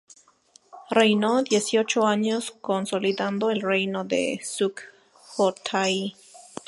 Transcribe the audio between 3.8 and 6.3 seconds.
de Sukhothai.